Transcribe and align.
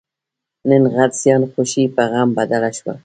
نن 0.69 0.83
غټ 0.95 1.11
زیان؛ 1.21 1.41
خوښي 1.51 1.83
په 1.95 2.03
غم 2.11 2.29
بدله 2.37 2.69
شوه. 2.77 2.93